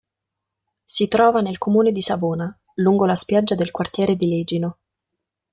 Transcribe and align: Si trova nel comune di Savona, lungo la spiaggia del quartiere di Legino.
Si 0.83 1.07
trova 1.07 1.41
nel 1.41 1.59
comune 1.59 1.91
di 1.91 2.01
Savona, 2.01 2.51
lungo 2.77 3.05
la 3.05 3.13
spiaggia 3.13 3.53
del 3.53 3.69
quartiere 3.69 4.15
di 4.15 4.29
Legino. 4.29 4.77